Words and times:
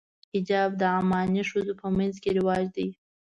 حجاب 0.33 0.69
د 0.79 0.81
عماني 0.97 1.43
ښځو 1.49 1.73
په 1.81 1.87
منځ 1.97 2.15
کې 2.23 2.35
رواج 2.37 2.65
دی. 2.75 2.89